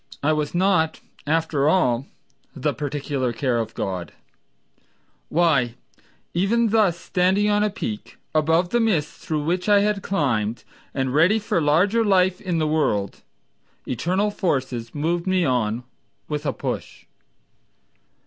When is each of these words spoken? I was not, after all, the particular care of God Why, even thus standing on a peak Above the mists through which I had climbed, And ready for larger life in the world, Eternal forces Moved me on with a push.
I 0.23 0.33
was 0.33 0.55
not, 0.55 0.99
after 1.27 1.69
all, 1.69 2.07
the 2.55 2.73
particular 2.73 3.31
care 3.33 3.59
of 3.59 3.75
God 3.75 4.13
Why, 5.29 5.75
even 6.33 6.69
thus 6.69 6.97
standing 6.99 7.51
on 7.51 7.61
a 7.63 7.69
peak 7.69 8.17
Above 8.33 8.69
the 8.69 8.79
mists 8.79 9.19
through 9.23 9.43
which 9.43 9.69
I 9.69 9.81
had 9.81 10.01
climbed, 10.01 10.63
And 10.95 11.13
ready 11.13 11.37
for 11.37 11.61
larger 11.61 12.03
life 12.03 12.41
in 12.41 12.57
the 12.57 12.65
world, 12.67 13.21
Eternal 13.87 14.31
forces 14.31 14.95
Moved 14.95 15.27
me 15.27 15.45
on 15.45 15.83
with 16.27 16.47
a 16.47 16.53
push. 16.53 17.05